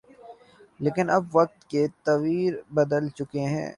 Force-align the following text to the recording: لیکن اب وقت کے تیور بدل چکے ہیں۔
لیکن 0.79 1.05
اب 1.09 1.23
وقت 1.33 1.59
کے 1.71 1.81
تیور 2.05 2.53
بدل 2.75 3.03
چکے 3.17 3.43
ہیں۔ 3.53 3.69